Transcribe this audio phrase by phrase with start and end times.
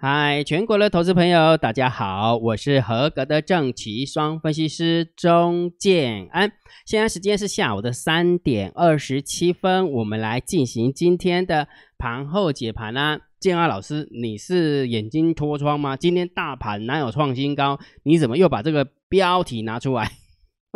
[0.00, 6.52] 嗨，全国的投资朋友，大家好，我是合格的正奇双分析师钟建安。
[6.86, 11.66] 现在时间是下午的三点二十七分，我们来进行今天的
[11.98, 13.22] 盘后解盘啦。
[13.40, 15.96] 建安老师，你是眼睛脱窗吗？
[15.96, 17.80] 今天大盘哪有创新高？
[18.04, 20.12] 你怎么又把这个标题拿出来？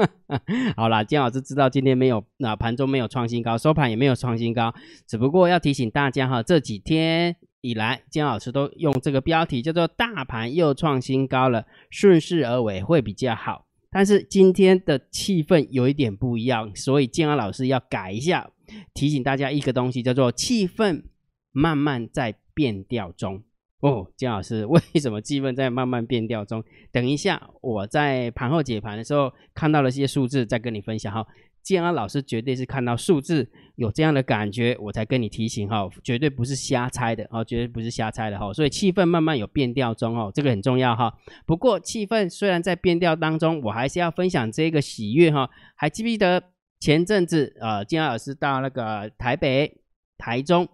[0.75, 4.75] 好啦，建老师知道今天没有，那盘中没有创新高，收盘也没有创新高，
[5.07, 7.37] 只不过要提醒大家哈，这几天。
[7.63, 13.67] 以来，姜老师都用这个标题叫做“大盘又创新高了”，顺势而为会比较好。
[13.91, 18.51] 但是今天的气氛有一点不一样，所以建安老师要改一下，
[18.93, 21.05] 提醒大家一个东西，叫做气氛
[21.53, 23.43] 慢慢在变调中。
[23.81, 26.65] 哦，姜老师，为什么气氛在慢慢变调中？
[26.91, 31.27] 等一下我在盘后解盘的时候看到了一些数字，再跟你分享哈。
[31.63, 38.53] 建安老师绝对是看到数字有这样的感觉，我才跟你提醒哈，绝对不是瞎猜的哦，绝对不是瞎猜的哈。
[38.53, 41.15] 所以气氛慢慢有变调中哦，这个很重要哈。
[41.47, 45.49] 不过气氛虽然在变调当中，我还是要分享这个喜悦哈。
[45.77, 46.43] 还记不记得
[46.81, 49.81] 前阵子呃，建安老师到那个台北、
[50.19, 50.69] 台中，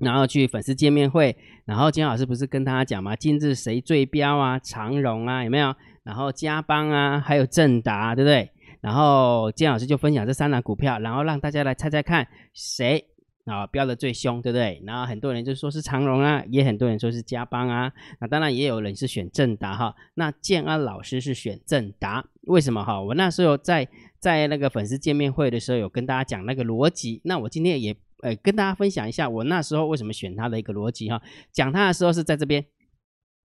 [0.00, 3.14] 然后去粉丝见面会，然后建安老师不是跟大家讲吗？
[3.14, 4.58] 今日谁最标啊？
[4.58, 5.74] 长荣啊，有没有？
[6.04, 8.50] 然后嘉邦啊，还有正达，对不对？
[8.80, 13.04] 然后金老师就分享这三档股票，然后让大家来猜猜看谁
[13.44, 14.82] 啊标的最凶，对不对？
[14.84, 19.94] 然后很多人就说是长荣啊，也很多人说是嘉邦啊，那当然也有人是选正达哈。
[20.14, 23.00] 那建安老师是选正达，为什么哈？
[23.00, 31.22] 我那时候在在那个粉丝见面会的时候有跟大家讲那个逻辑，那我今天也呃跟大家分享一下我那时候为什么选它的一个逻辑哈。
[31.52, 32.64] 讲它的时候是在这边，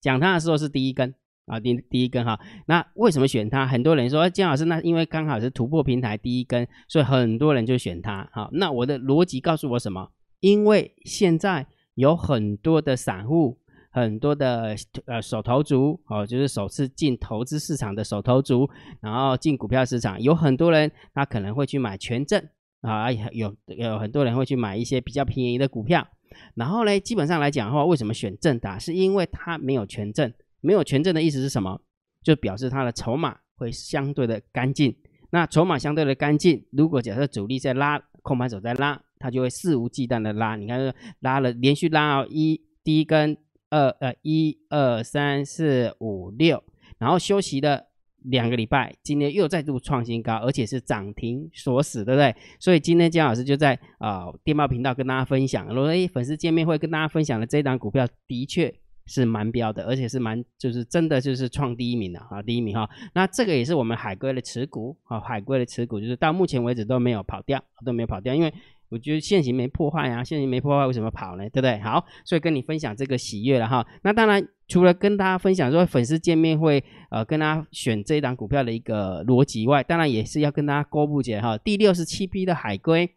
[0.01, 1.15] 讲它的时候是第一根。
[1.51, 3.67] 啊，第第一根哈，那为什么选它？
[3.67, 8.29] 很多人说姜老师，那因为刚好是突破平台第一根，所以很多人就选它。
[8.33, 10.13] 好，那我的逻辑告诉我什么？
[10.39, 13.59] 因为现在有很多的散户，
[13.91, 22.43] 很多的呃手头族哦，就是首次进投资市场的手头族，然后进股票市场，有很多人他可能会去买权证
[22.81, 26.07] 啊，有有很多人会去买一些比较便宜的股票。
[26.55, 28.79] 然后呢，基本上来讲的话，为什么选正达？
[28.79, 30.33] 是因为它没有权证。
[30.61, 31.81] 没有权证的意思是什么？
[32.23, 34.95] 就表示它的筹码会相对的干净。
[35.31, 40.57] 那筹码相对的干净，如果假设主力在拉，控盘手在拉，它就会肆无忌惮的拉。
[40.57, 43.37] 你看，拉了连续拉一第一根
[43.71, 46.63] 二呃一二三四五六，
[46.99, 47.87] 然后休息了
[48.25, 52.35] 两个礼拜，今天又再度创新高，而且是涨停锁死，对不对？
[52.59, 58.75] 所以今天姜老师就在啊电报频道跟大家分享，罗诶粉丝见面会跟大家分享的这档股票的确。
[59.11, 62.89] 是蛮标的，而且是蛮就是真的就是创第一名的啊，第一名哈。
[63.13, 68.55] 那这个也是我们海龟的持股啊，海龟的持股就是到目前为止都没有跑掉，都没有跑掉，因为
[68.89, 71.43] 我觉得现行没破坏啊，现行没破坏为什么跑呢？
[71.51, 71.81] 对不对？
[71.81, 73.85] 好，所以跟你分享这个喜悦了哈。
[74.03, 83.11] 那当然除了跟大家分享说粉丝见面会呃跟大家选这一档股票的一个逻辑外，当然也是要跟大家公布解哈，第六十七批的海龟。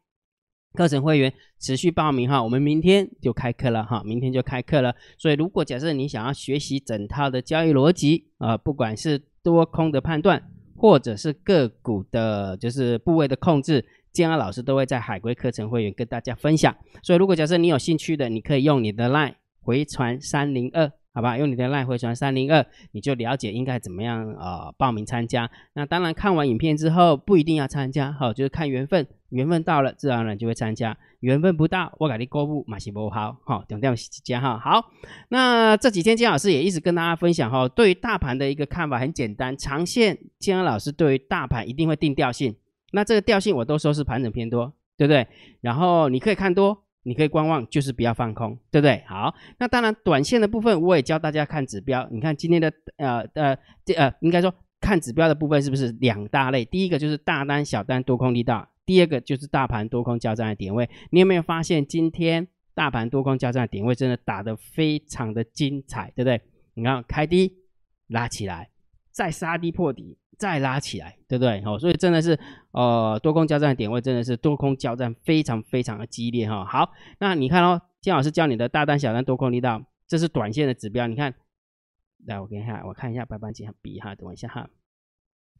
[0.74, 4.96] 课程会员持续报名哈，我们明天就开课了哈，明天就开课了。
[5.18, 10.42] 所以如果假设你想要学习整套的交易逻辑啊，不管是多空的判断，
[10.76, 16.76] 或者是个股的，就是部位的控制，建安老师都会在海龟课程会员跟大家分享。
[17.04, 20.92] 所以如果假设你有兴趣的，你可以用你的 LINE 回传三零二。
[21.14, 25.50] 好吧，用你的赖回传三零二，你就了解应该怎么样呃报名参加。
[25.74, 34.58] 那当然看完影片之后不一定要参加，好，就是看缘分，缘分到了自然而然就会参加，缘分不到我给你公布马西波好，好，等点时间哈。
[34.58, 34.90] 好，
[35.30, 42.56] 那这几天金老师也一直跟大家分享哈，对于大盘的一个看法很简单，长线金老师对于大盘一定会定调性，
[42.92, 45.28] 那这个调性我都说是盘整偏多，对不对？
[45.62, 46.80] 然后你可以看多。
[47.04, 49.04] 你可以观望，就是不要放空，对不对？
[49.08, 52.08] 好，那当然，短线的部分我也教大家看指标。
[52.12, 56.66] 你看今天的呃呃这呃，应该说看指标的部分是不是两大类？
[56.66, 60.90] 第一个就是大单、小单多空力道，第二个就是大盘多空交战的点位。
[61.12, 66.42] 你有没有发现今天大盘多空交战的点位真的打得非常的精彩，对不对？
[66.74, 67.54] 你看开低
[68.08, 68.70] 拉起来，
[69.12, 70.18] 再杀低破底。
[70.44, 71.62] 再拉起来，对不对？
[71.64, 72.38] 好，所以真的是，
[72.72, 76.66] 呃，多空交战的点位真的是多空交战非常非常的激烈哈。
[76.66, 81.08] 好，那你看哦，金老师教你的大单、小单、多空力道，这是短线的指标。
[81.08, 81.34] 你看，
[82.26, 84.70] 来，我给你看，我看一下白板几笔哈，等我一下哈。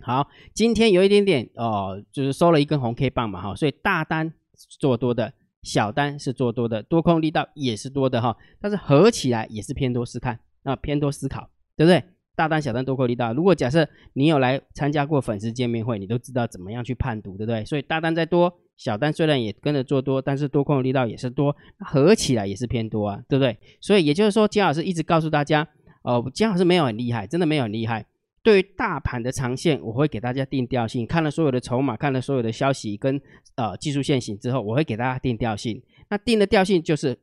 [0.02, 4.34] 好，今天有一点点哦，就是收了一根红 K 棒嘛哈，所以大单
[4.82, 12.04] 做多的，小单是做多的，多空力道也是多的哈，但是合起来也是偏多思看啊，偏多思考，对不对？
[12.36, 13.34] 大单、小单多空力道。
[13.34, 17.64] 如果假设你有来参加过粉丝见面会，你都知道怎么样去判读，对不对？
[17.66, 23.58] 所以大单再多，小单虽然也跟着做多，但是多空的力道也是多，合起来也是偏多啊，对不对？
[23.80, 25.68] 所以也就是说，金老师一直告诉大家，
[26.02, 28.06] 哦，金老师没有很厉害，真的没有很厉害。
[28.42, 33.22] 对于大盘的长线，我会给大家定调性，看了所有的筹码，看了所有的消息跟
[33.56, 35.82] 呃技术线型之后，我会给大家定调性。
[36.10, 37.18] 那定的调性就是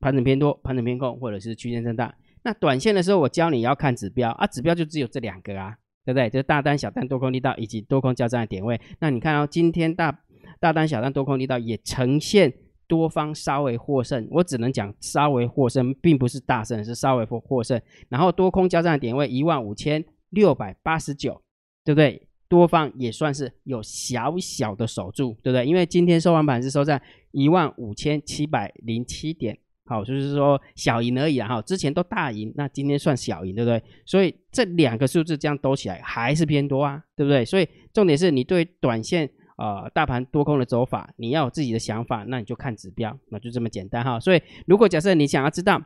[0.00, 2.14] 盘整偏多、盘整偏空，或者是区间震荡。
[2.44, 6.28] 那短线的时候，我教你要看指标啊，指标就只有这两个啊，对不对？
[6.30, 8.80] 就是大单、小单、多空力道以及多空交战的点位。
[9.00, 10.16] 那你看哦，今天大
[10.60, 12.52] 大单、小单、多空力道也呈现
[12.86, 17.80] 多方稍微获胜，我只能讲稍微获胜，并不是大胜，是稍微获获胜。
[18.08, 20.04] 然后多空交战的点位一万五千。
[20.32, 21.42] 六百八十九，
[21.84, 22.26] 对不对？
[22.48, 25.66] 多方也算是有小小的守住，对不对？
[25.66, 27.02] 因为今天收盘板是收在
[27.32, 31.48] 一万五千七百零七点，好，就是说小赢而已啊。
[31.48, 33.82] 哈，之前都大赢，那今天算小赢，对不对？
[34.06, 37.44] 所以这两个数字这样兜起来还是偏多啊，对不对？
[37.44, 44.18] 所以重点是你对短线呃大盘多空的走法，你要有自己的想法，那你就看指标，那就这么简单哈。
[44.20, 45.82] 所以如果假设你想要知道。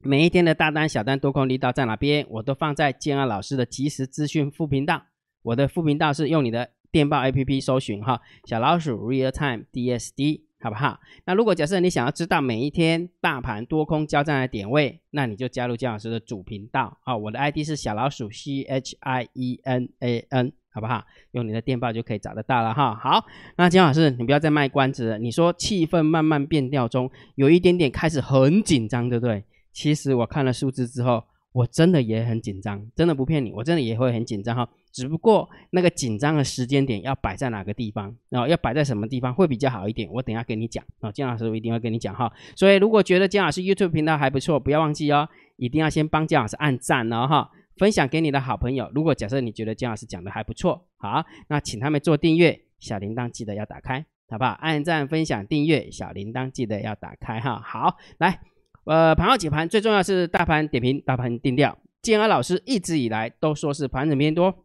[0.00, 5.02] 每一天的大单、小单、多空力道在哪边，我都放在建安老师的即时资讯副频道。
[5.42, 10.98] 我的副频道是用你的电报 APP 搜寻哈，小老鼠 Real Time DSD，好不好？
[11.24, 17.16] 那如果假设你想要知道每一天大盘多空交战的点位，那你就加入建老师的主频道啊。
[17.16, 21.04] 我的 ID 是小老鼠 C H I E N A N，好不好？
[21.30, 22.94] 用你的电报就可以找得到了哈。
[22.94, 23.24] 好，
[23.56, 25.18] 那金老师，你不要再卖关子了。
[25.18, 29.44] 你说气氛慢慢变调中，有一点点开始很紧张，对不对？
[29.72, 31.22] 其实我看了数字之后，
[31.52, 34.68] 我真的也很紧张，真的不骗你，我真的也会很紧张哈。
[34.98, 41.12] 只不过那个紧张的时间点要摆在哪个地方，然后要摆在什么地方会比较好一点，我等下跟你讲啊。
[41.12, 42.32] 姜老师我一定会跟你讲哈。
[42.56, 48.90] 所以如果觉得姜老师 YouTube 频道还不错，不要忘记哦，一定要先帮姜老师按赞哦哈，分享给你的好朋友。
[48.92, 54.50] 如果假设你觉得姜老师讲的还不错，好，那请他们做订阅，小铃铛记得要打开，好不好？
[54.60, 57.62] 按赞、分享、订阅，小铃铛记得要打开哈。
[57.64, 58.40] 好，来。
[58.84, 61.78] 呃，盘后解盘最重要是大盘点评、大盘定调。
[62.00, 64.64] 建安老师一直以来都说是盘整偏多，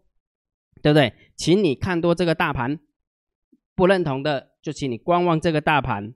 [0.83, 1.11] 对不对？
[1.35, 2.77] 请你看多这个大盘，
[3.73, 6.13] 不认同的就请你观望这个大盘。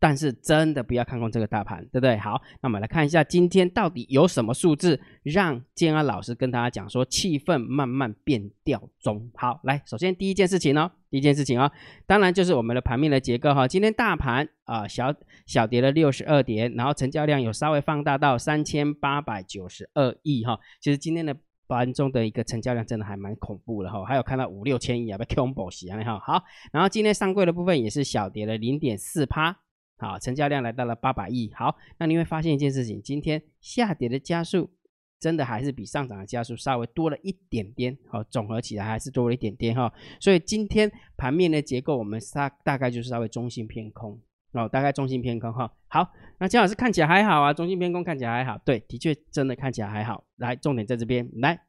[0.00, 2.18] 但是真的不要看空这个大盘，对不对？
[2.18, 9.30] 好，那我们来看一下今天到底有什么数字让建安老师跟大家讲说气氛慢慢变调中。
[9.34, 11.72] 好，来，首先第一件事情哦，第一件事情哦，
[12.06, 13.66] 当然就是我们的盘面的结构哈。
[13.66, 15.14] 今天大盘啊小
[15.46, 20.60] 小跌了六十二点，然后成交量有稍微放大到三千八百九十二亿哈。
[20.82, 21.34] 其实今天的
[21.66, 26.18] 盘中的一个成交量真的还蛮恐怖的哈，还有看到五六千亿啊，被 combo 洗啊哈。
[26.18, 29.56] 好，然后今天上柜的部分也是小跌了零点四趴。
[29.96, 31.50] 好，成交量来到了八百亿。
[31.54, 34.68] 好，那你会发现一件事情，今天下跌的加速
[35.20, 37.96] 真的还是比上涨的加速稍微多了一点点。
[38.08, 39.90] 好，总合起来还是多了一点点哈。
[40.20, 44.20] 所以今天盘面的结构，我们大大概就是稍微中性偏空
[44.54, 45.70] 哦，大概中性偏空哈。
[45.88, 48.58] 好，那姜老师看起来还好啊，中性偏空看起来还好。
[48.64, 50.24] 对，的确真的看起来还好。
[50.36, 51.60] 来，重点在这边，来，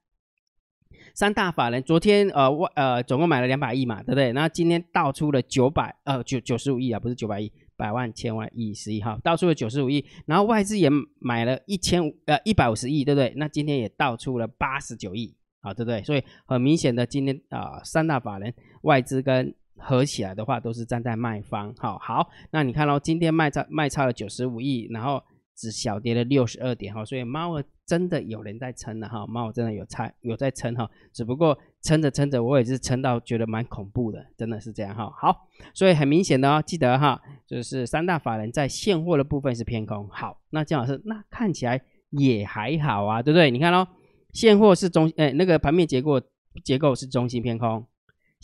[1.13, 4.31] 三大法人昨天呃外呃总共买了两百亿嘛，对不对？
[4.31, 7.51] 那今天倒出了九百呃九九十五亿啊，不是九百亿。
[7.77, 10.89] 百万、千万、亿、十亿哈，倒出了九十五亿，然后外资也
[11.19, 13.33] 买了一千五呃一百五十亿，对不对？
[13.35, 16.01] 那今天也倒出了八十九亿，啊，对不对？
[16.03, 21.73] 所以很明显的，今天啊三大法人外资跟合起来的话，都是站在卖方。
[21.77, 25.23] 好，好，那你看喽，今天卖差卖差了九十五亿，然后。
[25.57, 35.09] 只小跌了六十二点哈，所以猫儿真的有人在撑了哈，猫儿真的有差有在撑哈，只不过撑着撑着，我也是撑到觉得蛮恐怖的，真的是这样哈。
[35.15, 40.09] 好，所以很明显的哦，记得哈，就是三大法人在现货的部分是偏空。
[40.09, 43.49] 好，那姜老师，那看起来也还好啊，对不对？
[43.49, 43.87] 你看喽，
[44.33, 46.21] 现货是中，哎，那个盘面结构
[46.65, 47.87] 结构是中心偏空，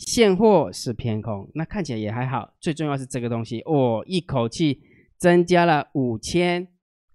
[0.06, 2.54] 现货是偏空，那看起来也还好。
[2.60, 4.80] 最重要是这个东西哦，一口气
[5.18, 6.68] 增加了五千。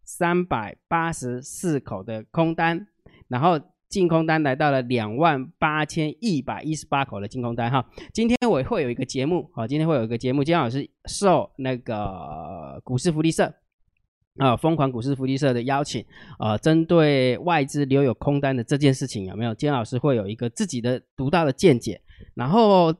[0.10, 2.88] 三百八十四口的空单，
[3.28, 7.86] 然后净空单来到了两万八千一百一十八口的净空单哈。
[8.14, 13.54] 今天我会有一个节目啊，今天会有一个节目，姜老师受那个股市福利社
[14.38, 16.06] 啊，疯狂股市福利社的邀请
[16.40, 19.54] 啊，针对外资留有空单的这件事情有没有？
[19.56, 22.00] 姜老师会有一个自己的独到的见解，
[22.36, 22.94] 然后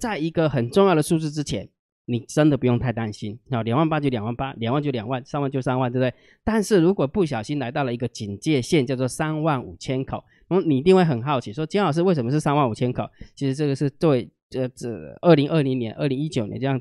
[0.00, 1.68] 在一个很重要的数字之前。
[2.10, 6.14] 你真的不用太担心啊，两万八就两万八，两万就两万，三万就三万，对不对？
[6.42, 13.06] 但是如果不小心来到了一个警戒线，叫做三万五千口，那嗯，你一定会很好奇，说金老师为什么是三万五千口？
[13.34, 16.80] 其实这个是对这这二零二零年、二零一九年这样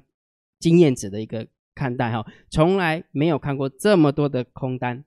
[0.61, 5.03] 经验值的一个看待哈，从来没有看过这么多的空单，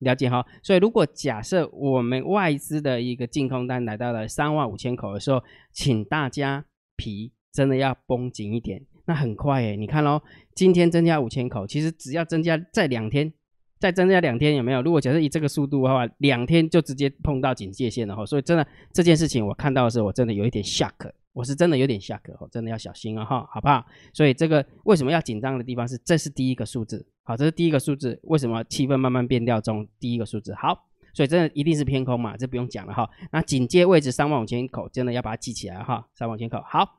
[0.00, 0.44] 了解哈？
[0.62, 6.64] 所以如果假设我们外资的一个净空单来到了三万五千口的时候，请大家
[6.96, 8.84] 皮真的要绷紧一点。
[9.06, 10.22] 那很快诶，你看咯，
[10.54, 13.32] 今天增加五千口，其实只要增加再两天，
[13.78, 14.82] 再增加两天有没有？
[14.82, 18.24] 如果假设以这个速度的话，两天就直接碰到警戒线了哈。
[18.24, 23.84] 所以真的这件事情我看到的时候，我真的有一点 shock，我是真的有点 shock 哦，真的要小心啊哈，好不好？
[24.12, 29.86] 所以这个为什么要紧张的地方是，这是第一个数字，好，这是第一个数字，为什么气氛慢慢变调中？
[30.00, 30.86] 第一个数字好。
[31.14, 33.08] 所以真的一定是偏空嘛，这不用讲了哈。
[33.32, 36.06] 那警戒位置三万五千口，真的要把它记起来哈。
[36.14, 36.98] 三万五千口，好，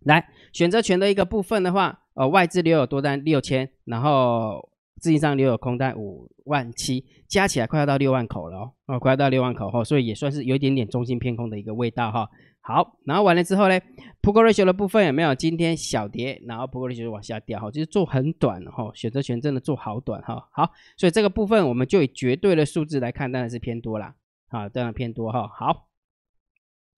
[0.00, 4.67] 来选择权的一个部分的话，呃，外资留有多单六千，然后
[4.98, 12.28] 资金上留有空单五万七，加起来快要到六万口了哦，哦快要到六万口哈，所以也算是有一点点中心偏空的一个味道哈。
[12.60, 13.80] 好，然后完了之后呢
[14.20, 15.34] ，Put Ratio 的部分有没有？
[15.34, 20.48] 今天小跌，然后 Put Ratio 往下掉哈，就是做很短哈，选择权真的做好短哈。
[20.52, 24.14] 好，所以这个部分我们就以绝对的数字来看，当然是偏多啦。
[24.48, 25.48] 啊，当然偏多哈。
[25.48, 25.88] 好，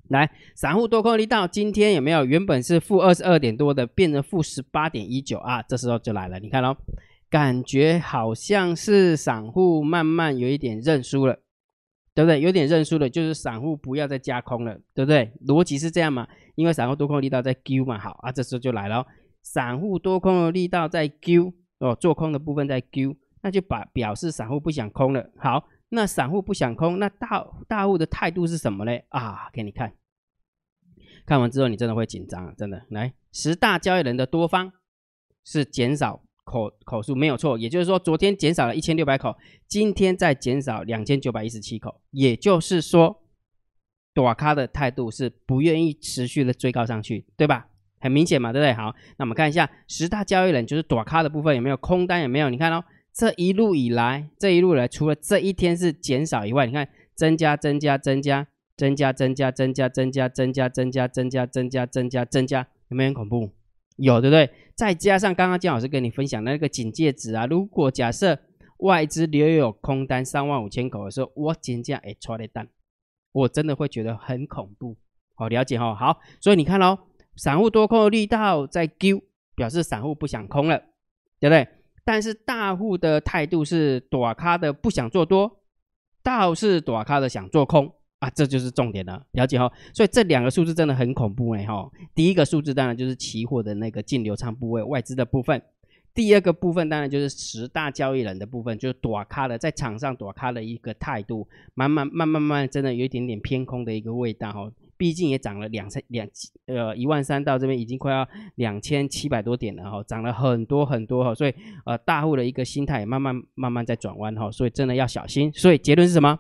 [0.08, 2.24] 来，散户多空力道今天有没有？
[2.24, 6.76] 原本是负二十二点多的，变成负十八点一九啊，这时候就来了，你看喽，
[7.30, 11.38] 感觉好像是散户慢慢有一点认输了。
[12.12, 12.40] 对不对？
[12.40, 15.32] 有点认输了，就是散户不要再加空了，对不对？
[15.46, 16.26] 逻辑是这样嘛？
[16.56, 19.06] 因为散户多空力道在 Q 嘛，好啊，这时候就来了，
[19.42, 25.30] 散户多空的力道在 Q 哦，做空的部分在 Q，那就把表示散户不想空了。
[25.38, 28.92] 好，那散户不想空，那大大户的态度是什么呢？
[29.10, 29.94] 啊，给你看，
[31.24, 32.82] 看完之后你真的会紧张，真的。
[32.90, 34.72] 来，十大交易人的多方
[35.44, 36.24] 是减少。
[36.50, 39.36] 口口数没有错，也就是说，昨天减少了一千六百口，
[39.68, 43.22] 今天再减少两千九百一十七口，也就是说，
[44.12, 47.68] 短咖的态度是不愿意持续的追高上去，对吧？
[48.00, 48.72] 很明显嘛，对不对？
[48.72, 52.22] 好，那我们看一下十大交易人，就是短咖的部分有没有空单？
[52.22, 52.50] 有没有？
[52.50, 63.50] 你看哦，这一路以来，这一路来，除了这一天是减少以外，你看、增加、增加、增加、增加、增加、增加、增加、增加、增加、增加、增加、增加，有没有很恐怖？
[64.00, 64.50] 有对不对？
[64.74, 68.38] 再加上刚刚姜老师跟你分享的那个警戒值啊，如果假设
[68.78, 72.66] 外资留有空单三万五千口的时候，我减价哎出来单，
[73.32, 74.96] 我真的会觉得很恐怖。
[75.34, 75.94] 好，了解哈。
[75.94, 76.98] 好，所以你看喽，
[77.36, 79.22] 散户多空的力道在 Q，
[79.54, 80.78] 表示散户不想空了，
[81.38, 81.68] 对不对？
[82.02, 85.60] 但是大户的态度是短咖的不想做多，
[86.22, 87.92] 倒是短咖的想做空。
[88.20, 89.70] 啊，这就是重点了，了解哈。
[89.92, 91.90] 所以这两个数字真的很恐怖哎哈。
[92.14, 95.60] 第一个数字当然就是期货的那个净流仓部位外资的部分，
[96.14, 104.70] 第二个部分当然就是十大交易人的部分，就是躲咖的在场上躲咖的一个态度，慢慢慢慢慢真的有一点点偏空的一个味道哈。
[104.98, 106.28] 毕竟也涨了两三两
[106.66, 111.34] 呃一万三到这边已经快要两千七百多点了哈，涨了很多很多哈。
[111.34, 111.54] 所以
[111.86, 115.50] 呃大户的一个心态也慢慢慢慢在转弯哈，所以真的要小心。
[115.54, 116.38] 所以结论是什么？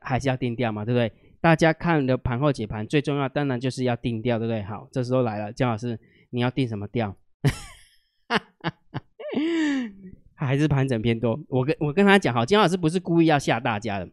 [0.00, 1.12] 还是要定调嘛，对不对？
[1.40, 4.62] 大家看的盘后解盘，最重要当然就是要定调，对不对？
[4.62, 5.98] 好，这时候来了，姜老师，
[6.30, 7.16] 你要定什么调？
[10.34, 11.38] 还是盘整偏多？
[11.48, 14.08] 我跟我跟他讲，好，姜老师不是故意要吓大家的，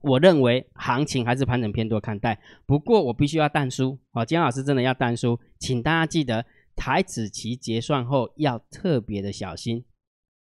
[0.00, 2.38] 我认为行情还是盘整偏多看待。
[2.64, 9.84] 不过我必须要淡书，好，姜老师真的要淡书，请大家记得台子期结算后要特别的小心，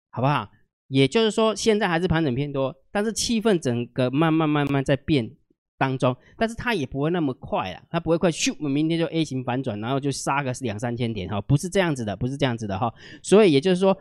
[0.10, 0.50] 好不好？
[0.88, 5.32] 也就是说，现在还是盘整偏多，但是气氛整个慢慢慢慢在变
[5.78, 12.94] 当中，但是它也不会那么快啊，它不会快，咻，明天就 A 型反转，然后就杀个两三千点哈，不是这样子的，不是这样子的哈。
[13.22, 13.98] 所以也就是说，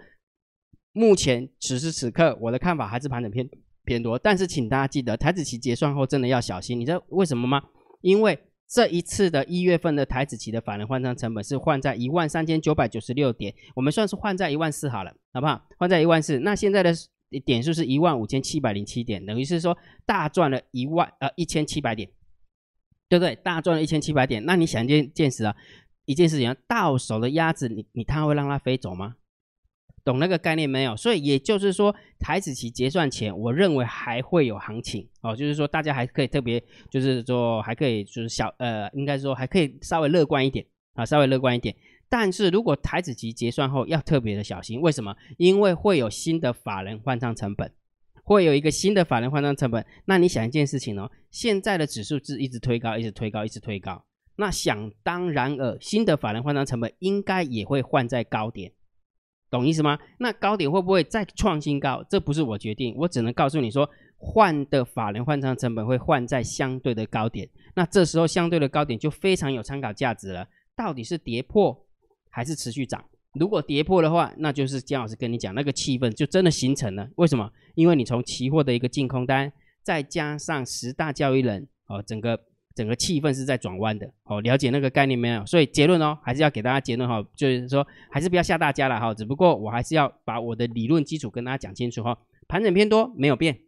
[0.92, 3.48] 目前此时此刻我的看法还是盘整偏
[3.84, 7.62] 偏多，但是请大家记得，台子期结算后真的要小心，你知道为什么吗？
[8.00, 8.38] 因为。
[8.72, 15.62] 这一次的一月份的台子期的法人换仓成本是换在一万三千九百九十六点，我们算是换在一万四好了，好不好？
[15.76, 16.90] 换在一万四，那现在的
[17.44, 19.76] 点数是一万五千七百零七点，等于是说
[20.06, 22.08] 大赚了一万呃一千七百点，
[23.10, 23.36] 对不对？
[23.36, 25.54] 大赚了一千七百点，那你想见见识啊，
[26.06, 29.16] 一件事情，到手的鸭子，你你他会让它飞走吗？
[30.04, 30.96] 懂那个概念没有？
[30.96, 41.74] 所以也就是说，台子期结算前，我认为还会有行情哦，就是说大家还可以特别，就是说还可以，就是小呃，应该说还可以稍微乐观一点啊，稍微乐观一点。
[42.08, 45.16] 但是如果台子期结算后，要特别的小心，为什么？
[45.38, 47.72] 因为会有新的法人换仓成本，
[48.24, 49.86] 会有一个新的法人换仓成本。
[50.04, 54.04] 那你想一件事情哦，现在的指数是一直推高，一直推高，一直推高。
[54.36, 58.72] 那想当然尔，新的法人换仓成本应该也会换在高点。
[59.52, 59.98] 懂意思吗？
[60.18, 62.02] 那高点会不会再创新高？
[62.08, 67.46] 这不是我决定，我只能告诉你说，换的法人换仓成本会换在相对的高点。
[67.74, 70.48] 那这时候相对的高点就非常有参考价值了。
[70.74, 71.86] 到底是跌破
[72.30, 73.04] 还是持续涨？
[73.34, 77.06] 如果跌破的话，那就是姜老师跟你讲，那个气氛就真的形成了。
[77.16, 77.50] 为什么？
[77.74, 82.40] 因为你从期货的一个净空单，再加上十大交易人哦，整个
[82.74, 84.10] 整个气氛是在转弯的。
[84.24, 85.44] 哦，了解那个概念没有？
[85.46, 89.12] 所以结论哦，还是要给大家结论哈，就是说还是不要吓大家了哈。
[89.14, 92.18] 只不过我还是要把我的理论基础跟大家讲清楚哈。
[92.48, 93.60] 盘整偏多没有变，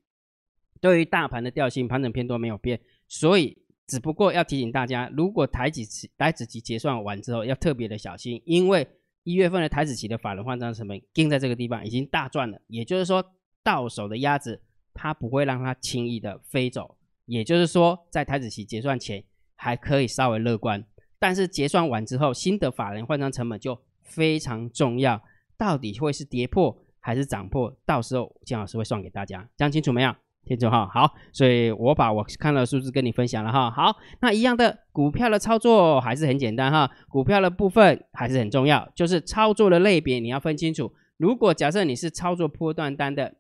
[0.81, 3.57] 对于大盘的调性，盘整偏多没有变，所以
[3.87, 8.87] 只不过要提醒大家，如果台指期台指期结算完之后，要特别的小心，因为
[9.23, 13.25] 一月份的台子期的法人换账成本定在这个地方已经大赚了，也就是说
[13.63, 14.61] 到手的鸭子
[14.93, 20.85] 它不会让它轻易的飞走，也就是说在台子期结算前还可以稍微乐观，
[21.19, 25.23] 但是结算完之后新的法人换账成本就非常重要，
[25.57, 26.79] 到底会是跌破？
[27.01, 30.15] 还是涨破，到时候姜老师会算给大家，讲清楚没有？
[30.47, 30.89] 清楚哈。
[30.93, 33.71] 好，所以我把我看到的数字跟你分享了哈。
[33.71, 36.91] 好，那一样的股票的操作还是很简单哈。
[37.09, 40.95] 股票的部分还是很重要，就是操作的类别你要分清楚。
[41.19, 43.35] 如果假设你是操作波段单的，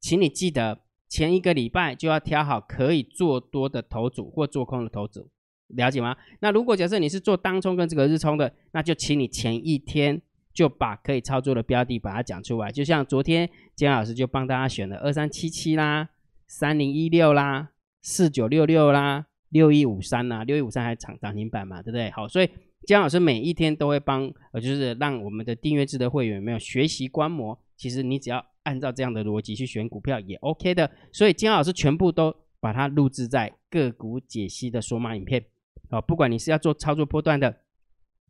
[0.00, 0.80] 请你记得
[1.10, 5.28] 前一个礼拜就要挑好可以做多的头组或做空的头组，
[5.66, 6.16] 了解吗？
[6.38, 10.22] 那如果假设你是做当冲跟这个日冲的，那就请你前一天。
[10.52, 16.08] 就把可以操作的标的把它讲出来，就像昨天姜老师就帮大家选了二三七七啦、
[16.48, 17.70] 三零一六啦、
[18.02, 22.10] 四九六六啦、六一五三啦，六一五三还涨涨停板嘛，对不对？
[22.10, 22.50] 好，所以
[22.84, 27.56] 姜老师每一天都会帮，呃，就是让我们的订阅制的会员没有学习观摩。
[27.76, 30.90] 其实你只要按照这样的逻辑去选股票也 OK 的。
[31.12, 35.44] 所以金老师全部都把它录制在个股解析的索马影片，
[35.88, 37.56] 好，不管你是要做操作波段的。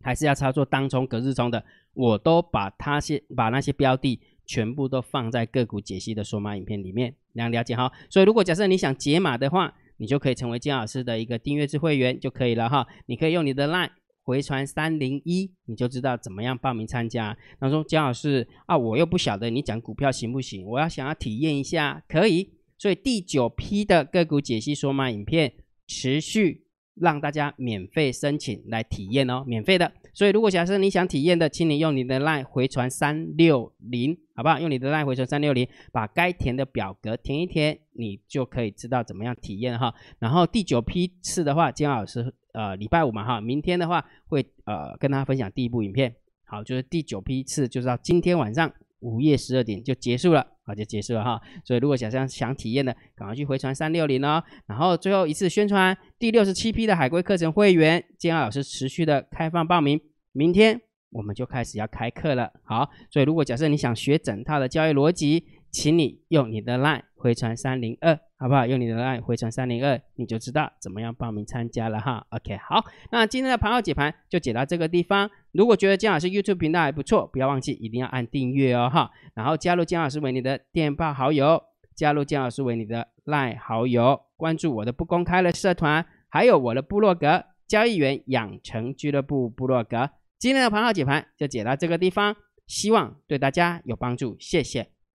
[0.03, 7.93] 还是要操作当冲、隔日冲的，我都把它些把那些标的全部都放在个股解析的说码影片里面，你要了解哈。
[8.09, 12.87] 所以如果假设你想解码的话，你就可以成为金老师的一个订阅制会员就可以了哈。
[13.05, 13.91] 你可以用你的 LINE
[14.23, 17.37] 回传三零一，你就知道怎么样报名参加。
[17.59, 20.65] 然后说姜老师啊，我又不晓得你讲股票行不行？
[20.65, 22.53] 我要想要体验一下，可以。
[22.79, 25.53] 所以第九批的个股解析说码影片
[25.87, 26.67] 持续。
[26.97, 29.91] 让大家免费申请来体验哦，免费的。
[30.12, 34.61] 所以如果假设你想体验的，请你用你的 LINE 回传三六零，好不好？
[34.61, 39.95] 用你的 LINE 回传三六零，把该填的表格填一填，你就可以知道怎么样体验哈。
[40.19, 46.15] 然后第九批次的话，姜老师呃礼拜五嘛哈，明天的话会呃跟大家分享第一部影片。
[46.45, 48.73] 好，就是第九批次，就是到今天晚上。
[49.02, 51.41] 午夜十二点就结束了，好就结束了哈。
[51.65, 54.45] 所以如果想想想体验的，赶快去回传三六零哦。
[54.67, 59.99] 然后最后一次宣传第六十七批的海龟课程会员，建安老师持续的开放报名，
[60.32, 60.78] 明天
[61.13, 62.52] 我们就开始要开课了。
[62.63, 68.67] 好，所以如果假设你想学整套的交易逻辑，请你用你的 LINE 回传三零二，好不好？
[68.67, 72.26] 用你的 LINE 回传三零二，你就知道怎么样报名参加了哈。
[72.30, 75.30] OK，好，那今天的盘号解盘就解到这个地方。
[75.52, 79.11] 如果觉得姜老师 YouTube 频道还不错，不要忘记一定要按订阅哦哈。
[79.35, 81.63] 然后加入姜老师为你的电报好友，
[81.95, 90.11] 加入姜老师为你的 LINE 好友，关注我的不公开的社团，还有我的部落格交易员养成俱乐部部落格。
[90.39, 92.35] 今天的盘号解盘就解到这个地方，
[92.67, 94.89] 希望对大家有帮助，谢谢。